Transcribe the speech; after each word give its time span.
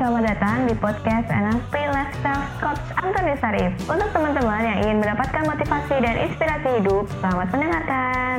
selamat 0.00 0.32
datang 0.32 0.64
di 0.64 0.72
podcast 0.80 1.28
NLP 1.28 1.76
Lifestyle 1.92 2.48
Coach 2.56 2.88
Antoni 2.96 3.36
Sarif. 3.36 3.68
Untuk 3.84 4.08
teman-teman 4.16 4.64
yang 4.64 4.78
ingin 4.80 4.96
mendapatkan 4.96 5.44
motivasi 5.44 6.00
dan 6.00 6.16
inspirasi 6.24 6.68
hidup, 6.80 7.04
selamat 7.20 7.52
mendengarkan. 7.52 8.36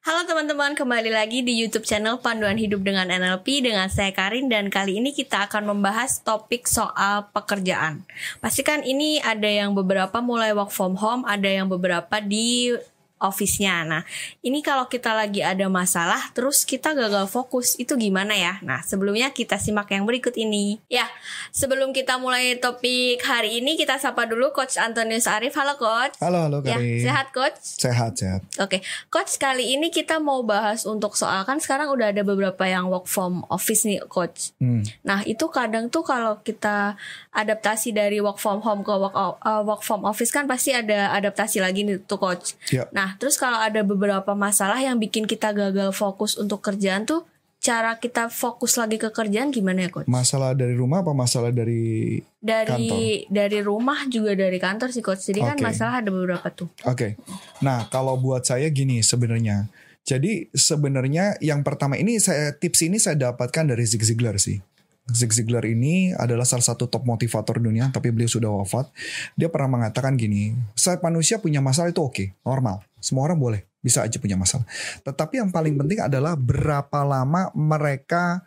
Halo 0.00 0.24
teman-teman, 0.24 0.72
kembali 0.72 1.12
lagi 1.12 1.44
di 1.44 1.52
YouTube 1.52 1.84
channel 1.84 2.16
Panduan 2.16 2.56
Hidup 2.56 2.80
dengan 2.80 3.12
NLP 3.12 3.60
dengan 3.60 3.92
saya 3.92 4.08
Karin 4.08 4.48
dan 4.48 4.72
kali 4.72 4.96
ini 4.96 5.12
kita 5.12 5.44
akan 5.44 5.76
membahas 5.76 6.24
topik 6.24 6.64
soal 6.64 7.28
pekerjaan. 7.36 8.08
Pastikan 8.40 8.80
ini 8.88 9.20
ada 9.20 9.52
yang 9.52 9.76
beberapa 9.76 10.24
mulai 10.24 10.56
work 10.56 10.72
from 10.72 10.96
home, 10.96 11.28
ada 11.28 11.44
yang 11.44 11.68
beberapa 11.68 12.24
di 12.24 12.72
office-nya. 13.20 13.84
Nah, 13.84 14.02
ini 14.40 14.64
kalau 14.64 14.88
kita 14.88 15.12
lagi 15.12 15.44
ada 15.44 15.68
masalah, 15.68 16.32
terus 16.32 16.64
kita 16.64 16.96
gagal 16.96 17.28
fokus, 17.28 17.76
itu 17.76 17.94
gimana 17.94 18.32
ya? 18.32 18.58
Nah, 18.64 18.80
sebelumnya 18.82 19.30
kita 19.30 19.60
simak 19.60 19.92
yang 19.92 20.08
berikut 20.08 20.34
ini. 20.34 20.80
Ya, 20.88 21.06
sebelum 21.52 21.92
kita 21.92 22.16
mulai 22.16 22.56
topik 22.56 23.20
hari 23.22 23.60
ini, 23.60 23.76
kita 23.76 24.00
sapa 24.00 24.24
dulu 24.24 24.50
Coach 24.56 24.80
Antonius 24.80 25.28
Arif. 25.28 25.52
Halo 25.54 25.76
Coach. 25.76 26.16
Halo, 26.18 26.48
halo 26.48 26.58
Ya, 26.64 26.76
Karin. 26.80 27.04
sehat 27.04 27.26
Coach? 27.30 27.58
Sehat, 27.60 28.12
sehat. 28.16 28.40
Oke, 28.56 28.80
Coach 29.12 29.36
kali 29.36 29.76
ini 29.76 29.92
kita 29.92 30.16
mau 30.18 30.40
bahas 30.40 30.88
untuk 30.88 31.12
soal 31.14 31.44
kan 31.44 31.60
sekarang 31.60 31.92
udah 31.92 32.12
ada 32.14 32.22
beberapa 32.24 32.64
yang 32.64 32.88
work 32.88 33.04
from 33.04 33.44
office 33.52 33.84
nih 33.84 34.00
Coach. 34.08 34.56
Hmm. 34.62 34.86
Nah 35.04 35.20
itu 35.26 35.50
kadang 35.52 35.90
tuh 35.92 36.06
kalau 36.06 36.38
kita 36.40 36.96
adaptasi 37.34 37.90
dari 37.90 38.22
work 38.22 38.38
from 38.38 38.62
home 38.64 38.86
ke 38.86 38.92
work, 38.94 39.16
uh, 39.16 39.62
work 39.66 39.82
from 39.82 40.06
office 40.06 40.30
kan 40.30 40.46
pasti 40.46 40.70
ada 40.72 41.10
adaptasi 41.12 41.58
lagi 41.60 41.84
nih 41.84 42.00
tuh 42.06 42.16
Coach. 42.16 42.54
Ya. 42.70 42.86
Nah 42.94 43.09
terus 43.16 43.40
kalau 43.40 43.58
ada 43.58 43.80
beberapa 43.82 44.36
masalah 44.36 44.78
yang 44.78 45.00
bikin 45.00 45.24
kita 45.24 45.50
gagal 45.56 45.90
fokus 45.96 46.36
untuk 46.36 46.60
kerjaan 46.60 47.08
tuh 47.08 47.26
cara 47.60 48.00
kita 48.00 48.32
fokus 48.32 48.80
lagi 48.80 48.96
ke 48.96 49.12
kerjaan 49.12 49.52
gimana 49.52 49.84
ya 49.86 49.90
Coach? 49.92 50.08
Masalah 50.08 50.56
dari 50.56 50.72
rumah 50.72 51.04
apa 51.04 51.12
masalah 51.12 51.52
dari 51.52 52.16
Dari 52.40 53.28
dari 53.28 53.60
rumah 53.60 54.08
juga 54.08 54.32
dari 54.32 54.56
kantor 54.56 54.88
sih 54.90 55.04
Coach. 55.04 55.28
Jadi 55.28 55.44
kan 55.44 55.60
Oke. 55.60 55.64
masalah 55.68 56.00
ada 56.00 56.08
beberapa 56.08 56.48
tuh. 56.48 56.72
Oke. 56.88 57.20
Nah, 57.60 57.84
kalau 57.92 58.16
buat 58.16 58.48
saya 58.48 58.66
gini 58.72 59.04
sebenarnya. 59.04 59.68
Jadi 60.00 60.48
sebenarnya 60.56 61.36
yang 61.44 61.60
pertama 61.60 62.00
ini 62.00 62.16
saya 62.16 62.56
tips 62.56 62.88
ini 62.88 62.96
saya 62.96 63.20
dapatkan 63.28 63.76
dari 63.76 63.84
Zig 63.84 64.00
Ziglar 64.00 64.40
sih. 64.40 64.64
Zig 65.10 65.30
Ziglar 65.34 65.66
ini 65.66 66.14
adalah 66.14 66.46
salah 66.46 66.64
satu 66.64 66.86
top 66.86 67.04
motivator 67.04 67.58
dunia, 67.58 67.90
tapi 67.90 68.14
beliau 68.14 68.30
sudah 68.30 68.50
wafat. 68.50 68.88
Dia 69.34 69.50
pernah 69.50 69.80
mengatakan 69.80 70.14
gini, 70.14 70.54
saya 70.78 70.96
manusia 71.02 71.42
punya 71.42 71.58
masalah 71.58 71.90
itu 71.90 72.00
oke, 72.00 72.34
normal. 72.46 72.82
Semua 73.02 73.26
orang 73.26 73.38
boleh, 73.38 73.60
bisa 73.82 74.06
aja 74.06 74.16
punya 74.22 74.38
masalah. 74.38 74.64
Tetapi 75.02 75.42
yang 75.42 75.50
paling 75.50 75.74
penting 75.76 76.00
adalah 76.00 76.38
berapa 76.38 77.00
lama 77.04 77.50
mereka 77.52 78.40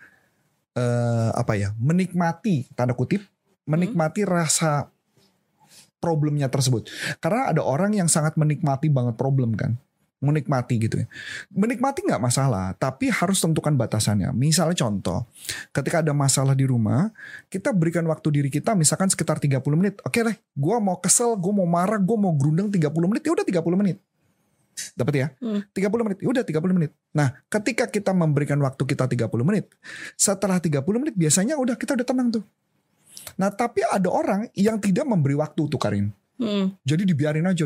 eh, 0.74 1.32
apa 1.36 1.54
ya, 1.60 1.72
menikmati 1.78 2.72
tanda 2.74 2.98
kutip, 2.98 3.22
menikmati 3.68 4.24
rasa 4.26 4.90
problemnya 6.04 6.52
tersebut. 6.52 6.92
Karena 7.24 7.56
ada 7.56 7.64
orang 7.64 7.96
yang 7.96 8.12
sangat 8.12 8.36
menikmati 8.36 8.92
banget 8.92 9.16
problem 9.16 9.56
kan. 9.56 9.80
Menikmati 10.24 10.80
gitu 10.80 11.04
ya. 11.04 11.08
Menikmati 11.52 12.08
nggak 12.08 12.24
masalah, 12.24 12.72
tapi 12.80 13.12
harus 13.12 13.44
tentukan 13.44 13.76
batasannya. 13.76 14.32
Misalnya 14.32 14.80
contoh, 14.80 15.28
ketika 15.76 16.00
ada 16.00 16.16
masalah 16.16 16.56
di 16.56 16.64
rumah, 16.64 17.12
kita 17.52 17.76
berikan 17.76 18.08
waktu 18.08 18.40
diri 18.40 18.48
kita 18.48 18.72
misalkan 18.74 19.12
sekitar 19.12 19.44
30 19.44 19.60
menit. 19.76 20.00
Oke 20.08 20.24
deh, 20.24 20.38
gue 20.40 20.76
mau 20.80 20.96
kesel, 21.04 21.36
gue 21.36 21.52
mau 21.52 21.68
marah, 21.68 22.00
gue 22.00 22.16
mau 22.16 22.32
gerundeng 22.32 22.72
30 22.72 23.12
menit, 23.12 23.22
ya 23.28 23.36
udah 23.36 23.44
30 23.44 23.76
menit. 23.76 23.98
Dapat 24.98 25.14
ya? 25.14 25.28
Hmm. 25.38 25.62
30 25.76 26.06
menit, 26.08 26.18
ya 26.24 26.28
udah 26.32 26.44
30 26.48 26.74
menit. 26.74 26.92
Nah, 27.14 27.30
ketika 27.52 27.86
kita 27.92 28.16
memberikan 28.16 28.58
waktu 28.64 28.84
kita 28.88 29.06
30 29.06 29.46
menit, 29.46 29.70
setelah 30.18 30.58
30 30.58 30.82
menit 30.98 31.14
biasanya 31.20 31.60
udah 31.60 31.76
kita 31.78 31.94
udah 32.00 32.08
tenang 32.08 32.32
tuh. 32.34 32.44
Nah, 33.38 33.50
tapi 33.54 33.86
ada 33.86 34.10
orang 34.10 34.50
yang 34.58 34.78
tidak 34.82 35.06
memberi 35.06 35.38
waktu 35.38 35.62
tuh 35.70 35.80
Karin. 35.80 36.10
Hmm. 36.44 36.66
Jadi 36.84 37.04
dibiarin 37.08 37.48
aja 37.48 37.64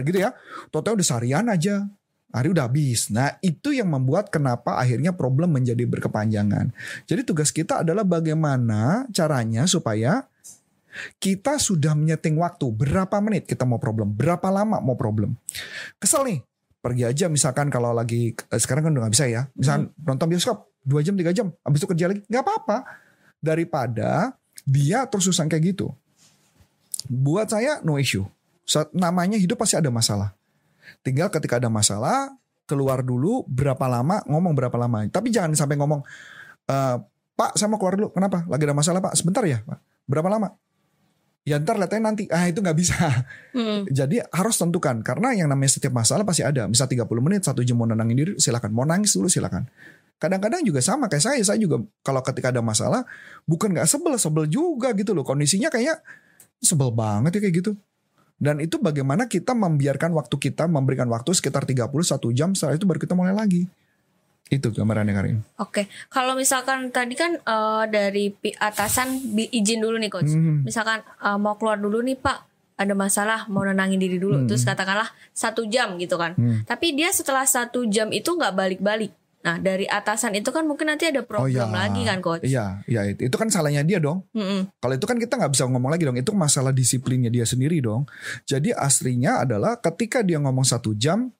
gitu 0.00 0.18
ya. 0.18 0.30
Total 0.72 0.96
udah 0.96 1.06
seharian 1.06 1.46
aja. 1.52 1.84
Hari 2.30 2.46
udah 2.54 2.70
habis. 2.70 3.10
Nah 3.10 3.42
itu 3.42 3.74
yang 3.74 3.90
membuat 3.90 4.30
kenapa 4.30 4.78
akhirnya 4.78 5.10
problem 5.10 5.50
menjadi 5.50 5.82
berkepanjangan. 5.82 6.70
Jadi 7.04 7.20
tugas 7.26 7.50
kita 7.50 7.82
adalah 7.82 8.06
bagaimana 8.06 9.10
caranya 9.10 9.66
supaya 9.66 10.30
kita 11.18 11.58
sudah 11.58 11.98
menyeting 11.98 12.38
waktu. 12.38 12.70
Berapa 12.70 13.18
menit 13.18 13.50
kita 13.50 13.66
mau 13.66 13.82
problem. 13.82 14.14
Berapa 14.14 14.46
lama 14.46 14.78
mau 14.78 14.94
problem. 14.94 15.34
Kesel 15.98 16.22
nih. 16.26 16.40
Pergi 16.80 17.04
aja 17.04 17.26
misalkan 17.28 17.68
kalau 17.68 17.92
lagi 17.92 18.32
eh, 18.32 18.60
sekarang 18.62 18.88
kan 18.88 18.92
udah 18.94 19.10
gak 19.10 19.14
bisa 19.18 19.26
ya. 19.26 19.42
Misalkan 19.52 19.92
nonton 20.00 20.26
bioskop 20.30 20.70
2 20.86 21.02
jam 21.02 21.14
3 21.18 21.34
jam. 21.34 21.46
Habis 21.66 21.78
itu 21.82 21.88
kerja 21.90 22.06
lagi. 22.14 22.22
Gak 22.30 22.46
apa-apa. 22.46 22.78
Daripada 23.42 24.38
dia 24.62 25.02
terus-terusan 25.10 25.50
kayak 25.50 25.74
gitu 25.74 25.90
buat 27.06 27.48
saya 27.48 27.80
no 27.80 27.96
issue. 27.96 28.26
Saat 28.66 28.92
namanya 28.92 29.38
hidup 29.40 29.60
pasti 29.60 29.78
ada 29.78 29.88
masalah. 29.88 30.34
Tinggal 31.00 31.30
ketika 31.32 31.56
ada 31.56 31.70
masalah 31.70 32.34
keluar 32.68 33.02
dulu 33.02 33.42
berapa 33.50 33.82
lama 33.90 34.22
ngomong 34.26 34.52
berapa 34.54 34.76
lama. 34.78 35.06
Tapi 35.10 35.34
jangan 35.34 35.54
sampai 35.54 35.74
ngomong 35.78 36.00
"Eh, 36.70 36.96
Pak 37.40 37.56
saya 37.56 37.72
mau 37.72 37.80
keluar 37.80 37.96
dulu. 37.96 38.08
Kenapa? 38.12 38.44
Lagi 38.44 38.62
ada 38.68 38.76
masalah 38.76 39.00
Pak. 39.00 39.16
Sebentar 39.16 39.40
ya 39.48 39.64
Pak. 39.64 39.80
Berapa 40.04 40.28
lama? 40.28 40.52
Ya 41.48 41.56
ntar 41.56 41.80
lihatnya 41.80 42.12
nanti. 42.12 42.28
Ah 42.28 42.44
itu 42.44 42.60
nggak 42.60 42.76
bisa. 42.76 43.00
Hmm. 43.56 43.88
Jadi 43.98 44.20
harus 44.20 44.60
tentukan 44.60 45.00
karena 45.00 45.32
yang 45.32 45.48
namanya 45.48 45.72
setiap 45.72 45.96
masalah 45.96 46.22
pasti 46.28 46.44
ada. 46.44 46.68
Misal 46.68 46.84
30 46.84 47.08
menit, 47.24 47.48
satu 47.48 47.64
jam 47.64 47.80
mau 47.80 47.88
nenangin 47.88 48.16
diri 48.16 48.32
silakan. 48.36 48.76
Mau 48.76 48.84
nangis 48.84 49.16
dulu 49.16 49.32
silakan. 49.32 49.64
Kadang-kadang 50.20 50.60
juga 50.68 50.84
sama 50.84 51.08
kayak 51.08 51.24
saya. 51.24 51.40
Saya 51.40 51.56
juga 51.56 51.80
kalau 52.04 52.20
ketika 52.20 52.52
ada 52.52 52.60
masalah 52.60 53.08
bukan 53.48 53.72
nggak 53.72 53.88
sebel, 53.88 54.20
sebel 54.20 54.44
juga 54.44 54.92
gitu 54.92 55.16
loh. 55.16 55.24
Kondisinya 55.24 55.72
kayak 55.72 56.04
sebel 56.60 56.92
banget 56.92 57.36
ya 57.36 57.40
kayak 57.48 57.56
gitu. 57.64 57.72
Dan 58.40 58.56
itu 58.56 58.80
bagaimana 58.80 59.28
kita 59.28 59.52
membiarkan 59.52 60.16
waktu 60.16 60.36
kita 60.40 60.64
memberikan 60.64 61.04
waktu 61.12 61.36
sekitar 61.36 61.68
31 61.68 61.92
jam 62.32 62.56
setelah 62.56 62.80
itu 62.80 62.88
baru 62.88 63.00
kita 63.00 63.12
mulai 63.12 63.36
lagi. 63.36 63.68
Itu 64.50 64.72
gambarannya 64.72 65.14
Karin. 65.14 65.38
Oke, 65.60 65.86
kalau 66.10 66.34
misalkan 66.34 66.88
tadi 66.90 67.14
kan 67.14 67.36
eh, 67.36 67.84
dari 67.92 68.32
atasan 68.58 69.36
izin 69.36 69.84
dulu 69.84 70.00
nih 70.00 70.10
coach. 70.10 70.32
Hmm. 70.32 70.64
Misalkan 70.64 71.04
eh, 71.04 71.38
mau 71.38 71.54
keluar 71.60 71.76
dulu 71.76 72.00
nih 72.00 72.16
pak, 72.16 72.50
ada 72.80 72.96
masalah 72.96 73.44
mau 73.52 73.60
nenangin 73.60 74.00
diri 74.00 74.16
dulu. 74.16 74.40
Hmm. 74.40 74.48
Terus 74.48 74.64
katakanlah 74.64 75.12
satu 75.36 75.68
jam 75.68 76.00
gitu 76.00 76.16
kan. 76.16 76.32
Hmm. 76.34 76.64
Tapi 76.64 76.96
dia 76.96 77.12
setelah 77.12 77.44
satu 77.44 77.84
jam 77.86 78.08
itu 78.08 78.32
nggak 78.32 78.56
balik-balik. 78.56 79.12
Nah 79.40 79.56
dari 79.56 79.88
atasan 79.88 80.36
itu 80.36 80.52
kan 80.52 80.68
mungkin 80.68 80.92
nanti 80.92 81.08
ada 81.08 81.24
problem 81.24 81.72
lagi 81.72 82.04
kan 82.04 82.20
coach. 82.20 82.44
Oh 82.44 82.48
Iya, 82.48 82.84
iya 82.84 83.08
itu. 83.08 83.32
Itu 83.32 83.40
kan 83.40 83.48
salahnya 83.48 83.80
dia 83.80 83.96
dong. 83.96 84.28
Mm-mm. 84.36 84.68
Kalau 84.76 84.94
itu 84.94 85.06
kan 85.08 85.16
kita 85.16 85.40
nggak 85.40 85.52
bisa 85.56 85.64
ngomong 85.64 85.90
lagi 85.92 86.04
dong. 86.04 86.18
Itu 86.20 86.36
masalah 86.36 86.76
disiplinnya 86.76 87.32
dia 87.32 87.48
sendiri 87.48 87.80
dong. 87.80 88.04
Jadi 88.44 88.76
aslinya 88.76 89.40
adalah 89.40 89.80
ketika 89.80 90.20
dia 90.20 90.36
ngomong 90.36 90.68
satu 90.68 90.92
jam, 90.92 91.32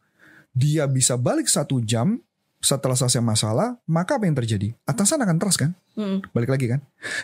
dia 0.57 0.89
bisa 0.89 1.21
balik 1.21 1.45
satu 1.45 1.85
jam 1.85 2.17
setelah 2.61 2.93
selesai 2.93 3.25
masalah, 3.25 3.81
maka 3.89 4.21
apa 4.21 4.29
yang 4.29 4.37
terjadi? 4.37 4.77
Atasan 4.85 5.21
akan 5.25 5.37
trust 5.41 5.61
kan? 5.61 5.73
Mm-mm. 5.97 6.25
Balik 6.33 6.57
lagi 6.57 6.67
kan? 6.73 6.81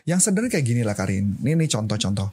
Yang 0.08 0.28
sederhana 0.28 0.52
kayak 0.52 0.64
gini 0.64 0.84
lah 0.84 0.96
Karin. 0.96 1.40
Ini 1.40 1.56
nih 1.56 1.68
contoh-contoh. 1.72 2.28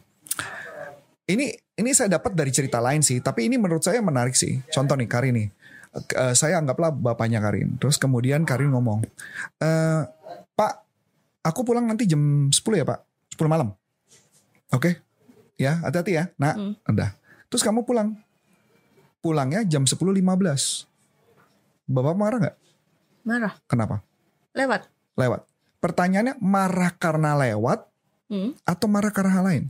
Ini 1.23 1.45
ini 1.79 1.89
saya 1.95 2.19
dapat 2.19 2.35
dari 2.35 2.51
cerita 2.51 2.83
lain 2.83 2.99
sih, 2.99 3.23
tapi 3.23 3.47
ini 3.47 3.55
menurut 3.55 3.79
saya 3.79 4.03
menarik 4.03 4.35
sih. 4.35 4.59
Contoh 4.67 4.99
nih 4.99 5.07
Karin 5.07 5.35
nih. 5.39 5.47
Eh, 5.93 6.33
saya 6.33 6.57
anggaplah 6.57 6.89
bapaknya 6.89 7.37
Karin. 7.37 7.77
Terus 7.77 8.01
kemudian 8.01 8.49
Karin 8.49 8.73
ngomong, 8.73 9.05
eh, 9.61 10.01
Pak, 10.53 10.73
aku 11.45 11.61
pulang 11.61 11.85
nanti 11.85 12.09
jam 12.09 12.49
10 12.49 12.81
ya 12.81 12.85
Pak, 12.85 12.99
10 13.29 13.45
malam. 13.45 13.69
Oke, 14.73 14.97
ya 15.53 15.77
hati-hati 15.85 16.17
ya. 16.17 16.33
Nah, 16.41 16.57
Hmm. 16.57 16.73
udah. 16.89 17.13
Terus 17.45 17.61
kamu 17.61 17.85
pulang, 17.85 18.17
pulangnya 19.21 19.61
jam 19.61 19.85
10.15. 19.85 20.89
Bapak 21.85 22.15
marah 22.17 22.37
nggak? 22.41 22.57
Marah, 23.23 23.53
Kenapa? 23.69 24.01
lewat. 24.57 24.89
Lewat. 25.13 25.45
Pertanyaannya 25.77 26.41
marah 26.41 26.89
karena 26.97 27.37
lewat 27.37 27.85
Mm. 28.33 28.57
atau 28.65 28.87
marah 28.89 29.13
karena 29.13 29.31
hal 29.35 29.45
lain? 29.45 29.63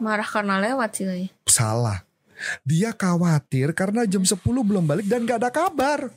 Marah 0.00 0.26
karena 0.26 0.58
lewat 0.58 0.90
sih. 0.96 1.30
Salah. 1.46 2.02
Dia 2.62 2.94
khawatir 2.94 3.72
karena 3.72 4.04
jam 4.04 4.22
10 4.24 4.40
belum 4.40 4.84
balik 4.84 5.06
dan 5.06 5.24
gak 5.24 5.40
ada 5.44 5.50
kabar. 5.52 6.10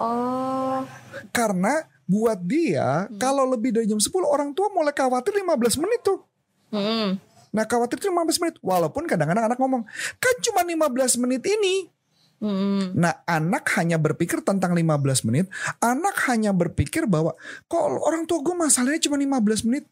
Oh, 0.00 0.82
Karena 1.30 1.84
buat 2.08 2.40
dia 2.42 3.06
kalau 3.20 3.46
lebih 3.46 3.72
dari 3.72 3.86
jam 3.86 4.00
10 4.00 4.10
orang 4.26 4.50
tua 4.52 4.68
mulai 4.72 4.92
khawatir 4.92 5.32
15 5.36 5.80
menit 5.80 6.00
tuh. 6.02 6.20
Mm-mm. 6.72 7.20
Nah 7.52 7.64
khawatir 7.68 8.00
itu 8.00 8.08
15 8.08 8.40
menit. 8.42 8.56
Walaupun 8.64 9.04
kadang-kadang 9.04 9.52
anak 9.52 9.60
ngomong, 9.60 9.84
kan 10.16 10.34
cuma 10.40 10.64
15 10.64 11.20
menit 11.20 11.44
ini. 11.44 11.92
Mm-mm. 12.42 12.96
Nah 12.98 13.22
anak 13.28 13.70
hanya 13.78 14.00
berpikir 14.00 14.42
tentang 14.42 14.74
15 14.74 15.28
menit. 15.28 15.46
Anak 15.78 16.16
hanya 16.26 16.50
berpikir 16.50 17.06
bahwa 17.06 17.36
kok 17.68 17.84
orang 18.02 18.26
tua 18.26 18.42
gue 18.42 18.56
masalahnya 18.56 18.98
cuma 19.06 19.20
15 19.20 19.68
menit. 19.68 19.84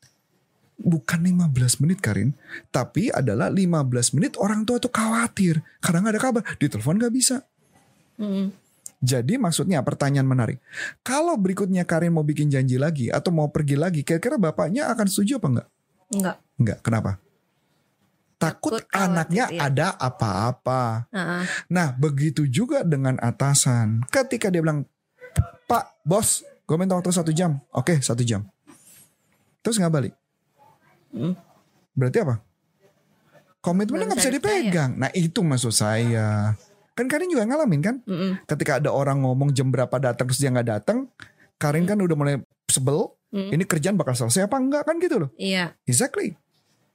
Bukan 0.81 1.21
15 1.23 1.85
menit 1.85 2.00
Karin. 2.00 2.32
Tapi 2.73 3.12
adalah 3.12 3.53
15 3.53 4.17
menit 4.17 4.41
orang 4.41 4.65
tua 4.65 4.81
tuh 4.81 4.88
khawatir. 4.88 5.61
Karena 5.85 6.09
gak 6.09 6.15
ada 6.17 6.23
kabar. 6.23 6.43
Di 6.56 6.67
telepon 6.73 6.97
gak 6.97 7.12
bisa. 7.12 7.44
Mm-mm. 8.17 8.53
Jadi 9.00 9.41
maksudnya 9.41 9.81
pertanyaan 9.81 10.29
menarik. 10.29 10.61
Kalau 11.00 11.32
berikutnya 11.41 11.88
Karin 11.88 12.12
mau 12.12 12.25
bikin 12.25 12.53
janji 12.53 12.77
lagi 12.77 13.09
atau 13.09 13.32
mau 13.32 13.49
pergi 13.49 13.81
lagi, 13.81 14.05
kira-kira 14.05 14.37
bapaknya 14.37 14.93
akan 14.93 15.09
setuju 15.09 15.41
apa 15.41 15.49
enggak? 15.49 15.69
Enggak. 16.12 16.37
Enggak. 16.61 16.79
Kenapa? 16.85 17.11
Takut, 18.41 18.81
Takut 18.81 18.85
anaknya 18.93 19.49
iya. 19.53 19.69
ada 19.69 19.88
apa-apa. 19.97 21.09
Heeh. 21.12 21.43
Nah, 21.73 21.93
begitu 21.97 22.44
juga 22.49 22.85
dengan 22.85 23.17
atasan. 23.21 24.05
Ketika 24.09 24.53
dia 24.53 24.65
bilang, 24.65 24.85
Pak, 25.65 26.05
bos, 26.05 26.44
gue 26.69 26.77
minta 26.77 26.97
waktu 26.97 27.12
satu 27.12 27.32
jam. 27.32 27.56
Oke, 27.73 28.00
satu 28.05 28.21
jam. 28.21 28.49
Terus 29.61 29.77
nggak 29.81 29.93
balik. 29.93 30.15
Hmm. 31.10 31.34
Berarti 31.94 32.18
apa? 32.22 32.42
Komitmennya 33.60 34.08
Nggak 34.08 34.20
bisa 34.24 34.32
dipegang. 34.32 34.90
Nah, 34.96 35.10
itu 35.12 35.44
maksud 35.44 35.74
saya. 35.74 36.56
Kan 36.96 37.06
Karin 37.08 37.28
juga 37.28 37.44
ngalamin 37.44 37.80
kan? 37.84 37.96
Mm-mm. 38.08 38.40
Ketika 38.48 38.80
ada 38.80 38.88
orang 38.92 39.20
ngomong 39.20 39.52
jam 39.52 39.68
berapa 39.68 39.92
datang 40.00 40.28
terus 40.28 40.40
dia 40.40 40.48
nggak 40.48 40.68
datang, 40.68 41.08
Karin 41.60 41.84
kan 41.84 42.00
udah 42.00 42.16
mulai 42.16 42.34
sebel. 42.72 43.12
Hmm. 43.30 43.52
Ini 43.52 43.62
kerjaan 43.62 43.94
bakal 43.94 44.16
selesai 44.16 44.48
apa 44.50 44.56
enggak 44.58 44.82
kan 44.88 44.96
gitu 44.98 45.22
loh. 45.22 45.30
Iya. 45.36 45.76
Exactly. 45.86 46.34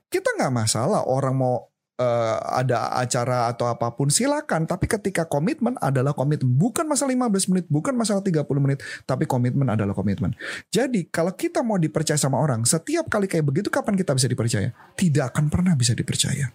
Kita 0.10 0.36
nggak 0.36 0.52
masalah 0.52 1.06
orang 1.06 1.36
mau 1.38 1.70
eh, 1.96 2.38
ada 2.56 2.96
acara 3.00 3.50
atau 3.52 3.68
apa 3.72 3.92
pun 3.96 4.12
silakan. 4.12 4.68
Tapi 4.68 4.86
ketika 4.88 5.26
komitmen 5.28 5.76
adalah 5.80 6.12
komitmen. 6.12 6.48
Bukan 6.56 6.86
masalah 6.88 7.12
15 7.12 7.52
menit, 7.52 7.66
bukan 7.72 7.96
masalah 7.96 8.22
30 8.22 8.46
menit. 8.62 8.80
Tapi 9.04 9.24
komitmen 9.26 9.68
adalah 9.72 9.96
komitmen. 9.96 10.36
Jadi 10.70 11.08
kalau 11.10 11.32
kita 11.34 11.64
mau 11.64 11.80
dipercaya 11.80 12.20
sama 12.20 12.40
orang, 12.40 12.64
setiap 12.68 13.08
kali 13.08 13.26
kayak 13.26 13.46
begitu 13.48 13.68
kapan 13.72 13.96
kita 13.96 14.12
bisa 14.14 14.28
dipercaya? 14.28 14.70
Tidak 14.96 15.24
akan 15.32 15.48
pernah 15.48 15.74
bisa 15.74 15.96
dipercaya. 15.96 16.52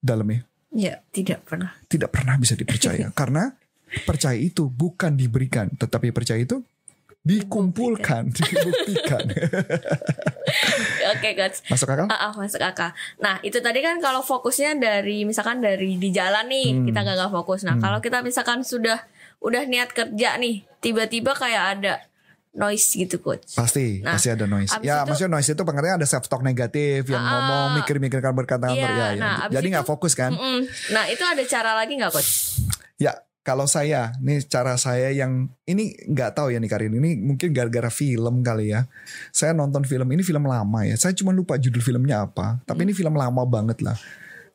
Dalamnya 0.00 0.44
Iya, 0.76 1.00
tidak 1.08 1.48
pernah. 1.48 1.72
tidak 1.88 2.12
pernah 2.12 2.36
bisa 2.36 2.52
dipercaya. 2.52 3.08
Karena 3.18 3.48
percaya 4.04 4.36
itu 4.36 4.68
bukan 4.68 5.16
diberikan. 5.16 5.72
Tetapi 5.72 6.12
percaya 6.12 6.42
itu 6.42 6.60
dikumpulkan, 7.26 8.30
dibuktikan. 8.30 9.26
Oke, 11.12 11.28
guys. 11.34 11.58
Masuk 11.66 11.90
akal? 11.90 12.06
Ah, 12.06 12.30
ah, 12.30 12.32
masuk 12.32 12.62
akal. 12.62 12.90
Nah, 13.18 13.42
itu 13.42 13.58
tadi 13.58 13.82
kan 13.82 13.98
kalau 13.98 14.22
fokusnya 14.22 14.78
dari 14.78 15.26
misalkan 15.26 15.58
dari 15.58 15.98
di 15.98 16.10
jalan 16.10 16.46
nih, 16.46 16.66
Hmm. 16.72 16.84
kita 16.86 17.02
nggak 17.02 17.32
fokus. 17.32 17.66
Nah, 17.66 17.74
Hmm. 17.74 17.82
kalau 17.82 17.98
kita 17.98 18.22
misalkan 18.22 18.62
sudah 18.62 19.02
udah 19.38 19.66
niat 19.66 19.90
kerja 19.90 20.38
nih, 20.38 20.64
tiba-tiba 20.78 21.34
kayak 21.34 21.64
ada 21.76 21.94
noise 22.52 22.96
gitu, 22.96 23.20
coach. 23.20 23.52
Pasti, 23.52 24.00
Nah, 24.00 24.16
pasti 24.16 24.32
ada 24.32 24.48
noise. 24.48 24.72
Ya, 24.80 25.02
itu- 25.02 25.12
maksudnya 25.12 25.30
noise 25.30 25.50
itu 25.50 25.60
pengertiannya 25.60 25.98
ada 26.00 26.08
self 26.08 26.24
talk 26.24 26.40
negatif 26.40 27.04
yang 27.04 27.20
Ah, 27.20 27.30
ngomong 27.34 27.66
mikir-mikirkan 27.76 28.32
berkata-kata. 28.32 28.72
iya, 28.72 28.88
ya, 28.88 29.06
ya. 29.12 29.20
nah, 29.20 29.34
abis 29.44 29.54
Jadi 29.60 29.66
nggak 29.74 29.84
fokus 29.84 30.16
kan? 30.16 30.32
Mm-mm. 30.32 30.64
Nah, 30.88 31.04
itu 31.04 31.20
ada 31.20 31.42
cara 31.44 31.74
lagi 31.74 31.92
nggak, 31.94 32.08
coach? 32.08 32.56
Ya, 32.96 33.12
kalau 33.46 33.70
saya, 33.70 34.10
nih 34.18 34.42
cara 34.50 34.74
saya 34.74 35.14
yang 35.14 35.46
ini 35.70 35.94
nggak 36.10 36.34
tahu 36.34 36.50
ya 36.50 36.58
nih 36.58 36.66
Karin, 36.66 36.98
ini 36.98 37.14
mungkin 37.14 37.54
gara-gara 37.54 37.86
film 37.94 38.42
kali 38.42 38.74
ya. 38.74 38.90
Saya 39.30 39.54
nonton 39.54 39.86
film 39.86 40.10
ini 40.10 40.26
film 40.26 40.50
lama 40.50 40.82
ya. 40.82 40.98
Saya 40.98 41.14
cuma 41.14 41.30
lupa 41.30 41.54
judul 41.54 41.78
filmnya 41.78 42.26
apa, 42.26 42.58
tapi 42.66 42.82
ini 42.82 42.90
film 42.90 43.14
lama 43.14 43.46
banget 43.46 43.86
lah. 43.86 43.94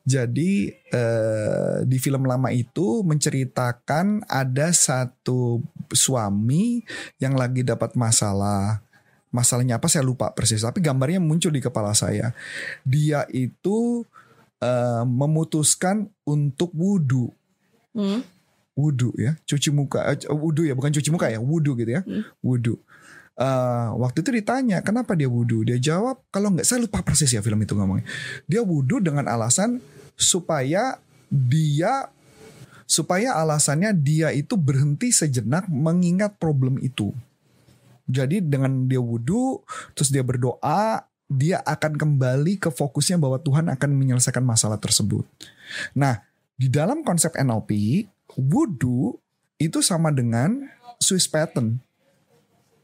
Jadi 0.04 0.68
eh, 0.92 1.76
di 1.88 1.96
film 1.96 2.28
lama 2.28 2.52
itu 2.52 3.00
menceritakan 3.00 4.28
ada 4.28 4.68
satu 4.76 5.64
suami 5.88 6.84
yang 7.16 7.32
lagi 7.32 7.64
dapat 7.64 7.96
masalah. 7.96 8.84
Masalahnya 9.32 9.80
apa 9.80 9.88
saya 9.88 10.04
lupa 10.04 10.28
persis, 10.36 10.60
tapi 10.60 10.84
gambarnya 10.84 11.16
muncul 11.16 11.48
di 11.48 11.64
kepala 11.64 11.96
saya. 11.96 12.36
Dia 12.84 13.24
itu 13.32 14.04
eh, 14.60 15.04
memutuskan 15.08 16.12
untuk 16.28 16.68
wudhu 16.76 17.32
Hmm? 17.92 18.24
Wudhu 18.74 19.12
ya. 19.20 19.36
Cuci 19.44 19.68
muka 19.72 20.14
eh, 20.14 20.28
wudhu 20.30 20.64
ya 20.68 20.72
bukan 20.76 20.92
cuci 20.92 21.08
muka 21.12 21.28
ya 21.28 21.40
wudhu 21.40 21.76
gitu 21.76 21.90
ya. 21.96 22.02
Hmm. 22.04 22.24
wudhu 22.40 22.76
Eh, 23.32 23.88
waktu 23.96 24.20
itu 24.20 24.30
ditanya 24.44 24.84
kenapa 24.84 25.16
dia 25.16 25.24
wudhu 25.24 25.64
dia 25.64 25.80
jawab 25.80 26.20
kalau 26.28 26.52
nggak 26.52 26.68
saya 26.68 26.84
lupa 26.84 27.00
persis 27.00 27.32
ya 27.32 27.40
film 27.40 27.64
itu 27.64 27.72
ngomongnya. 27.72 28.04
Dia 28.44 28.60
wudhu 28.60 29.00
dengan 29.00 29.24
alasan 29.24 29.80
supaya 30.20 31.00
dia 31.32 32.12
supaya 32.84 33.32
alasannya 33.40 33.96
dia 33.96 34.36
itu 34.36 34.52
berhenti 34.60 35.08
sejenak 35.08 35.64
mengingat 35.72 36.36
problem 36.36 36.76
itu. 36.84 37.16
Jadi 38.04 38.44
dengan 38.44 38.84
dia 38.84 39.00
wudhu 39.00 39.64
terus 39.96 40.12
dia 40.12 40.20
berdoa 40.20 41.08
dia 41.32 41.64
akan 41.64 41.96
kembali 41.96 42.60
ke 42.60 42.68
fokusnya 42.68 43.16
bahwa 43.16 43.40
Tuhan 43.40 43.72
akan 43.72 43.90
menyelesaikan 43.96 44.44
masalah 44.44 44.76
tersebut. 44.76 45.24
Nah 45.96 46.20
di 46.52 46.68
dalam 46.68 47.00
konsep 47.00 47.32
NLP 47.32 48.04
wudhu 48.36 49.18
itu 49.60 49.78
sama 49.84 50.10
dengan 50.10 50.68
Swiss 50.98 51.30
pattern. 51.30 51.78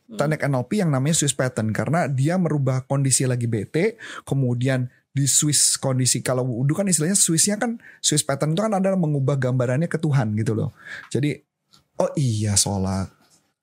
Teknik 0.09 0.41
NLP 0.41 0.81
yang 0.81 0.89
namanya 0.89 1.21
Swiss 1.21 1.37
pattern 1.37 1.69
karena 1.77 2.09
dia 2.09 2.41
merubah 2.41 2.81
kondisi 2.89 3.29
lagi 3.29 3.45
bete, 3.45 4.01
kemudian 4.25 4.89
di 5.13 5.29
Swiss 5.29 5.77
kondisi 5.77 6.25
kalau 6.25 6.47
wudhu 6.47 6.73
kan 6.73 6.89
istilahnya 6.89 7.19
Swissnya 7.19 7.61
kan 7.61 7.77
Swiss 8.01 8.25
pattern 8.25 8.57
itu 8.57 8.63
kan 8.65 8.73
adalah 8.73 8.97
mengubah 8.97 9.37
gambarannya 9.37 9.91
ke 9.91 10.01
Tuhan 10.01 10.33
gitu 10.39 10.57
loh. 10.57 10.73
Jadi 11.13 11.37
oh 12.01 12.13
iya 12.17 12.57
sholat, 12.57 13.11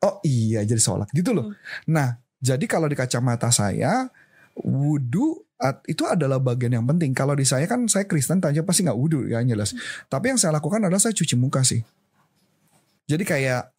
oh 0.05 0.21
iya 0.21 0.61
jadi 0.61 0.81
sholat 0.81 1.09
gitu 1.15 1.33
loh. 1.33 1.55
Nah 1.89 2.19
jadi 2.37 2.65
kalau 2.69 2.85
di 2.85 2.93
kacamata 2.93 3.49
saya 3.49 4.05
wudhu 4.53 5.33
at- 5.33 5.44
itu 5.87 6.03
adalah 6.03 6.37
bagian 6.43 6.75
yang 6.75 6.85
penting. 6.85 7.15
Kalau 7.15 7.31
di 7.31 7.47
saya 7.47 7.63
kan 7.65 7.87
saya 7.87 8.03
Kristen 8.05 8.43
tanya 8.43 8.61
pasti 8.67 8.83
nggak 8.83 8.97
wudhu 8.97 9.31
ya 9.31 9.39
jelas. 9.43 9.71
Tapi 10.11 10.35
yang 10.35 10.39
saya 10.39 10.55
lakukan 10.59 10.83
adalah 10.83 10.99
saya 10.99 11.15
cuci 11.15 11.35
muka 11.39 11.63
sih. 11.63 11.79
Jadi 13.05 13.23
kayak 13.23 13.71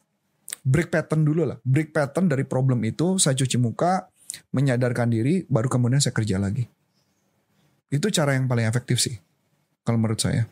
break 0.64 0.88
pattern 0.88 1.22
dulu 1.26 1.44
lah. 1.44 1.58
Break 1.62 1.92
pattern 1.92 2.32
dari 2.32 2.48
problem 2.48 2.80
itu 2.86 3.20
saya 3.20 3.36
cuci 3.36 3.60
muka, 3.60 4.08
menyadarkan 4.50 5.12
diri, 5.12 5.44
baru 5.46 5.68
kemudian 5.68 6.00
saya 6.00 6.16
kerja 6.16 6.40
lagi. 6.40 6.64
Itu 7.92 8.10
cara 8.10 8.34
yang 8.34 8.50
paling 8.50 8.66
efektif 8.66 8.98
sih. 8.98 9.14
Kalau 9.86 10.00
menurut 10.00 10.18
saya. 10.18 10.50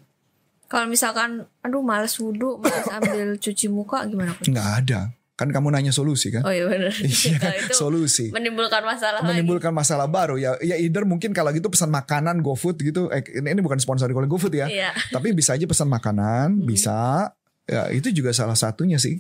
Kalau 0.71 0.87
misalkan, 0.87 1.47
aduh 1.63 1.83
males 1.83 2.15
wudhu, 2.19 2.63
males 2.63 2.89
ambil 2.91 3.39
cuci 3.39 3.67
muka, 3.71 4.07
gimana? 4.07 4.35
Nggak 4.43 4.69
ada. 4.83 5.01
Kan 5.35 5.51
kamu 5.51 5.75
nanya 5.75 5.91
solusi 5.91 6.31
kan? 6.31 6.47
Oh 6.47 6.55
iya 6.55 6.71
benar. 6.71 6.95
Iya 7.03 7.37
kan? 7.43 7.51
Kalau 7.51 7.59
itu 7.59 7.75
Solusi. 7.75 8.27
menimbulkan 8.31 8.87
masalah 8.87 9.19
lagi. 9.19 9.35
Menimbulkan 9.35 9.75
masalah 9.75 10.07
baru 10.07 10.39
ya. 10.39 10.55
Ya 10.63 10.79
either 10.79 11.03
mungkin 11.03 11.35
kalau 11.35 11.51
gitu 11.51 11.67
pesan 11.67 11.91
makanan 11.91 12.39
GoFood 12.39 12.79
gitu. 12.79 13.11
Eh, 13.11 13.27
ini, 13.43 13.51
ini 13.51 13.61
bukan 13.61 13.83
sponsor 13.83 14.07
oleh 14.07 14.31
GoFood 14.31 14.55
ya. 14.55 14.71
Iya. 14.71 14.91
Tapi 15.11 15.35
bisa 15.35 15.59
aja 15.59 15.67
pesan 15.67 15.91
makanan, 15.91 16.63
bisa. 16.63 17.35
Ya 17.67 17.91
itu 17.91 18.15
juga 18.15 18.31
salah 18.31 18.55
satunya 18.55 18.95
sih. 18.95 19.19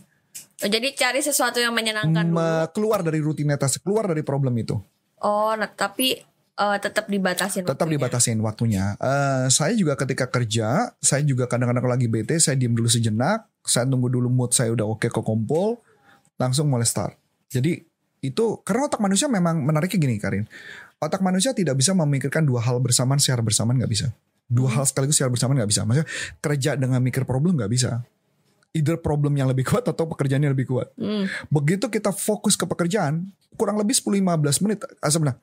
Oh, 0.62 0.70
jadi 0.70 0.94
cari 0.94 1.18
sesuatu 1.18 1.58
yang 1.58 1.74
menyenangkan 1.74 2.30
dulu. 2.30 2.38
Me- 2.38 2.66
keluar 2.70 3.02
dari 3.02 3.18
rutinitas, 3.18 3.82
keluar 3.82 4.06
dari 4.06 4.22
problem 4.22 4.54
itu. 4.54 4.78
Oh, 5.18 5.50
nah, 5.58 5.66
tapi 5.66 6.14
eh, 6.54 6.78
tetap 6.78 7.10
dibatasin. 7.10 7.66
Tetap 7.66 7.74
waktunya. 7.74 7.94
dibatasin 7.98 8.38
waktunya. 8.38 8.84
Eh, 9.02 9.46
saya 9.50 9.74
juga 9.74 9.98
ketika 9.98 10.30
kerja, 10.30 10.94
saya 11.02 11.26
juga 11.26 11.50
kadang-kadang 11.50 11.90
lagi 11.90 12.06
bete, 12.06 12.38
saya 12.38 12.54
diem 12.54 12.70
dulu 12.70 12.86
sejenak, 12.86 13.50
saya 13.66 13.82
tunggu 13.90 14.06
dulu 14.06 14.30
mood 14.30 14.54
saya 14.54 14.70
udah 14.70 14.86
oke 14.86 15.10
ke 15.10 15.22
kompol, 15.24 15.82
langsung 16.38 16.66
mulai 16.70 16.86
start. 16.86 17.14
Jadi 17.50 17.82
itu 18.24 18.44
karena 18.64 18.88
otak 18.88 19.04
manusia 19.04 19.28
memang 19.28 19.60
menariknya 19.60 19.98
gini 20.00 20.16
Karin. 20.16 20.44
Otak 20.98 21.20
manusia 21.20 21.52
tidak 21.52 21.76
bisa 21.76 21.92
memikirkan 21.92 22.48
dua 22.48 22.64
hal 22.64 22.80
bersamaan 22.80 23.20
secara 23.20 23.44
bersamaan 23.44 23.76
nggak 23.76 23.92
bisa. 23.92 24.08
Dua 24.48 24.72
hal 24.72 24.88
sekaligus 24.88 25.20
secara 25.20 25.28
bersamaan 25.28 25.60
nggak 25.60 25.70
bisa. 25.70 25.82
Maksudnya 25.84 26.08
kerja 26.40 26.70
dengan 26.80 27.00
mikir 27.04 27.28
problem 27.28 27.60
nggak 27.60 27.68
bisa. 27.68 28.00
Either 28.74 28.98
problem 28.98 29.38
yang 29.38 29.46
lebih 29.46 29.68
kuat 29.68 29.86
atau 29.86 30.08
pekerjaannya 30.08 30.50
lebih 30.50 30.66
kuat. 30.66 30.90
Hmm. 30.98 31.28
Begitu 31.52 31.86
kita 31.86 32.10
fokus 32.10 32.58
ke 32.58 32.66
pekerjaan, 32.66 33.30
kurang 33.54 33.78
lebih 33.78 33.94
10-15 33.94 34.64
menit. 34.66 34.82
Asal 34.98 35.22
benar, 35.22 35.38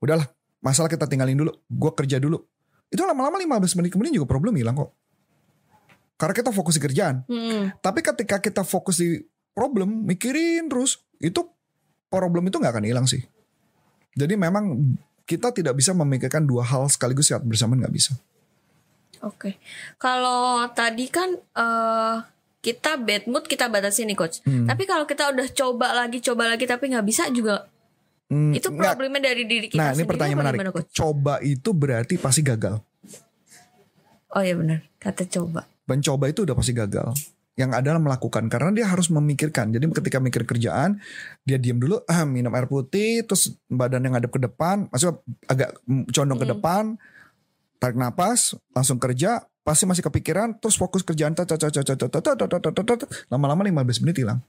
udahlah 0.00 0.24
masalah 0.64 0.88
kita 0.88 1.04
tinggalin 1.04 1.36
dulu. 1.36 1.52
Gue 1.68 1.92
kerja 1.92 2.16
dulu. 2.16 2.40
Itu 2.88 3.04
lama-lama 3.04 3.36
15 3.36 3.76
menit 3.82 3.90
kemudian 3.92 4.16
juga 4.16 4.30
problem 4.30 4.56
hilang 4.56 4.78
kok. 4.78 4.90
Karena 6.16 6.34
kita 6.36 6.50
fokus 6.52 6.76
di 6.76 6.82
kerjaan. 6.84 7.24
Hmm. 7.28 7.72
Tapi 7.80 8.00
ketika 8.00 8.40
kita 8.40 8.62
fokus 8.64 9.00
di 9.00 9.20
problem, 9.52 10.06
mikirin 10.06 10.70
terus, 10.70 11.02
itu 11.20 11.46
problem 12.10 12.48
itu 12.48 12.56
nggak 12.58 12.74
akan 12.78 12.86
hilang 12.86 13.06
sih. 13.06 13.22
Jadi 14.18 14.34
memang 14.34 14.96
kita 15.24 15.54
tidak 15.54 15.78
bisa 15.78 15.94
memikirkan 15.94 16.42
dua 16.42 16.66
hal 16.66 16.90
sekaligus 16.90 17.30
saat 17.30 17.46
bersamaan 17.46 17.78
nggak 17.78 17.94
bisa. 17.94 18.12
Oke. 19.22 19.60
Kalau 20.00 20.66
tadi 20.74 21.06
kan 21.06 21.36
eh 21.36 22.16
kita 22.60 23.00
bad 23.00 23.24
mood 23.30 23.46
kita 23.46 23.70
batasin 23.70 24.10
nih 24.10 24.18
coach. 24.18 24.42
Hmm. 24.42 24.66
Tapi 24.66 24.84
kalau 24.84 25.06
kita 25.06 25.30
udah 25.30 25.46
coba 25.54 25.94
lagi 25.94 26.18
coba 26.20 26.50
lagi 26.50 26.66
tapi 26.66 26.90
nggak 26.90 27.06
bisa 27.06 27.30
juga 27.30 27.70
Hmm, 28.30 28.54
itu 28.54 28.70
problemnya 28.70 29.26
dari 29.26 29.42
diri 29.42 29.66
kita 29.66 29.82
Nah 29.82 29.90
ini 29.90 30.06
pertanyaan 30.06 30.38
menarik. 30.38 30.58
gimana, 30.62 30.70
coach? 30.70 30.94
Coba 30.94 31.42
itu 31.42 31.74
berarti 31.74 32.14
pasti 32.14 32.46
gagal. 32.46 32.78
Oh 34.30 34.38
iya 34.38 34.54
benar. 34.54 34.86
Kata 35.02 35.26
coba. 35.26 35.66
Mencoba 35.90 36.30
itu 36.30 36.46
udah 36.46 36.54
pasti 36.54 36.70
gagal 36.70 37.10
yang 37.60 37.76
adalah 37.76 38.00
melakukan 38.00 38.48
karena 38.48 38.72
dia 38.72 38.88
harus 38.88 39.12
memikirkan. 39.12 39.68
Jadi 39.68 39.84
ketika 39.92 40.16
mikir 40.16 40.48
kerjaan, 40.48 40.96
dia 41.44 41.60
diam 41.60 41.76
dulu, 41.76 42.00
ah 42.08 42.24
minum 42.24 42.48
air 42.56 42.64
putih, 42.64 43.20
terus 43.28 43.52
badan 43.68 44.08
yang 44.08 44.16
ngadep 44.16 44.32
ke 44.32 44.40
depan, 44.40 44.88
maksudnya 44.88 45.20
agak 45.44 45.76
condong 46.08 46.40
hmm. 46.40 46.44
ke 46.48 46.52
depan, 46.56 46.84
tarik 47.76 48.00
napas, 48.00 48.56
langsung 48.72 48.96
kerja, 48.96 49.44
pasti 49.60 49.84
masih 49.84 50.00
kepikiran, 50.08 50.56
terus 50.56 50.80
fokus 50.80 51.04
kerjaan, 51.04 51.36
lama-lama 53.28 53.60
15 53.60 54.02
menit 54.08 54.16
hilang. 54.24 54.40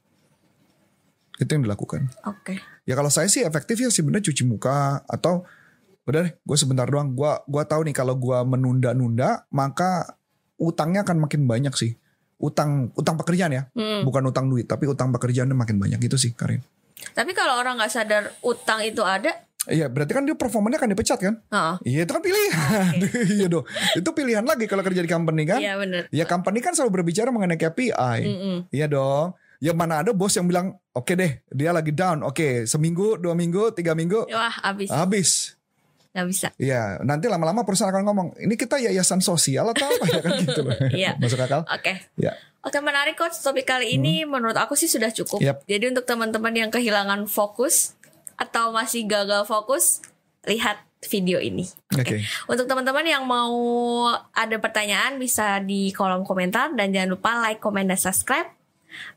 Itu 1.35 1.51
yang 1.57 1.67
dilakukan. 1.67 2.07
Oke. 2.29 2.55
Okay. 2.55 2.57
Ya 2.87 2.95
kalau 2.95 3.11
saya 3.11 3.27
sih 3.27 3.41
efektif 3.41 3.81
ya 3.81 3.89
sebenarnya 3.91 4.31
cuci 4.31 4.45
muka 4.45 5.03
atau 5.09 5.43
udah 6.05 6.29
deh, 6.29 6.33
gue 6.37 6.57
sebentar 6.57 6.85
doang. 6.85 7.17
Gue 7.17 7.33
gua 7.49 7.63
tahu 7.65 7.89
nih 7.89 7.97
kalau 7.97 8.13
gue 8.13 8.37
menunda-nunda 8.45 9.49
maka 9.49 10.21
utangnya 10.61 11.01
akan 11.01 11.25
makin 11.25 11.49
banyak 11.49 11.73
sih. 11.73 11.97
Utang 12.41 12.89
utang 12.97 13.15
pekerjaan 13.15 13.53
ya, 13.53 13.63
Hmm. 13.71 14.01
bukan 14.01 14.25
utang 14.25 14.49
duit 14.49 14.65
tapi 14.65 14.89
utang 14.89 15.13
pekerjaan 15.13 15.53
makin 15.53 15.77
banyak 15.77 16.01
gitu 16.01 16.17
sih 16.17 16.33
Karin. 16.33 16.65
Tapi 17.13 17.31
kalau 17.31 17.61
orang 17.61 17.77
nggak 17.77 17.93
sadar 17.93 18.33
utang 18.41 18.81
itu 18.81 19.05
ada, 19.05 19.29
Iya 19.69 19.93
berarti 19.93 20.17
kan 20.17 20.25
dia 20.25 20.33
performanya 20.33 20.81
akan 20.81 20.89
dipecat 20.89 21.21
kan? 21.21 21.37
Heeh. 21.53 21.75
Iya 21.85 21.99
itu 22.09 22.11
kan 22.17 22.23
pilihan. 22.25 22.93
iya 23.37 23.45
dong. 23.45 23.61
Itu 23.93 24.09
pilihan 24.09 24.41
lagi 24.41 24.65
kalau 24.65 24.81
kerja 24.81 25.05
di 25.05 25.09
company 25.09 25.45
kan? 25.45 25.61
Iya 25.61 25.77
bener. 25.77 26.09
Ya 26.09 26.25
company 26.25 26.65
kan 26.65 26.73
selalu 26.73 27.01
berbicara 27.01 27.29
mengenai 27.29 27.61
KPI. 27.61 28.17
Mm-mm. 28.25 28.57
Iya 28.73 28.89
dong. 28.89 29.37
Ya 29.61 29.77
mana 29.77 30.01
ada 30.01 30.17
bos 30.17 30.33
yang 30.33 30.49
bilang 30.49 30.81
oke 30.97 31.13
deh 31.13 31.45
dia 31.53 31.69
lagi 31.69 31.93
down. 31.93 32.25
Oke 32.25 32.65
seminggu, 32.65 33.21
dua 33.21 33.37
minggu, 33.37 33.69
tiga 33.77 33.93
minggu 33.93 34.25
Wah 34.33 34.49
habis, 34.65 34.89
habis. 34.89 35.29
Nggak 36.11 36.27
bisa. 36.27 36.47
Iya, 36.59 36.99
nanti 37.07 37.31
lama-lama 37.31 37.63
perusahaan 37.63 37.91
akan 37.91 38.03
ngomong, 38.03 38.27
ini 38.43 38.59
kita 38.59 38.83
yayasan 38.83 39.23
sosial 39.23 39.71
atau 39.71 39.87
apa 39.87 40.05
ya 40.11 40.19
kan 40.19 40.31
gitu 40.43 40.61
loh. 40.63 40.75
Iya. 41.01 41.15
Masuk 41.21 41.39
akal? 41.39 41.63
Oke. 41.63 42.03
Ya. 42.19 42.35
Oke 42.61 42.77
menarik 42.77 43.17
coach 43.17 43.41
topik 43.41 43.65
kali 43.65 43.97
ini 43.97 44.21
menurut 44.27 44.53
aku 44.53 44.77
sih 44.77 44.85
sudah 44.85 45.09
cukup. 45.09 45.41
Yap. 45.41 45.65
Jadi 45.65 45.89
untuk 45.89 46.05
teman-teman 46.05 46.53
yang 46.53 46.69
kehilangan 46.69 47.25
fokus 47.25 47.97
atau 48.37 48.69
masih 48.69 49.09
gagal 49.09 49.49
fokus, 49.49 50.03
lihat 50.45 50.77
video 51.09 51.41
ini. 51.41 51.65
Oke. 51.97 52.21
Untuk 52.45 52.69
teman-teman 52.69 53.01
yang 53.07 53.25
mau 53.25 53.57
ada 54.35 54.57
pertanyaan 54.61 55.17
bisa 55.17 55.57
di 55.63 55.89
kolom 55.89 56.21
komentar 56.21 56.75
dan 56.77 56.93
jangan 56.93 57.17
lupa 57.17 57.41
like, 57.41 57.57
comment 57.57 57.87
dan 57.89 57.97
subscribe. 57.97 58.49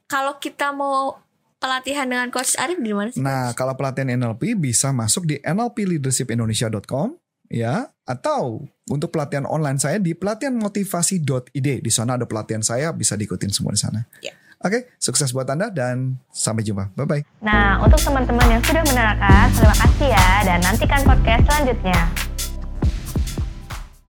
Kalau 0.08 0.40
kita 0.40 0.72
mau 0.72 1.23
pelatihan 1.64 2.04
dengan 2.04 2.28
coach 2.28 2.60
Arif 2.60 2.76
di 2.76 2.92
mana 2.92 3.08
sih? 3.08 3.24
Nah, 3.24 3.56
kalau 3.56 3.72
pelatihan 3.72 4.12
NLP 4.12 4.52
bisa 4.52 4.92
masuk 4.92 5.24
di 5.24 5.40
nlpleadershipindonesia.com 5.40 7.16
ya 7.48 7.88
atau 8.04 8.68
untuk 8.92 9.08
pelatihan 9.08 9.48
online 9.48 9.80
saya 9.80 9.96
di 9.96 10.12
pelatihanmotivasi.id. 10.12 11.68
Di 11.80 11.90
sana 11.92 12.20
ada 12.20 12.28
pelatihan 12.28 12.60
saya 12.60 12.92
bisa 12.92 13.16
diikutin 13.16 13.48
semua 13.48 13.72
di 13.72 13.80
sana. 13.80 14.04
Ya. 14.20 14.36
Oke, 14.64 14.92
sukses 14.96 15.32
buat 15.32 15.48
Anda 15.48 15.68
dan 15.68 16.20
sampai 16.32 16.64
jumpa. 16.64 16.92
Bye 16.96 17.08
bye. 17.08 17.22
Nah, 17.44 17.80
untuk 17.84 18.00
teman-teman 18.00 18.48
yang 18.48 18.62
sudah 18.64 18.80
menerangkan, 18.84 19.52
terima 19.52 19.76
kasih 19.76 20.08
ya 20.12 20.28
dan 20.44 20.58
nantikan 20.64 21.00
podcast 21.04 21.42
selanjutnya. 21.48 22.00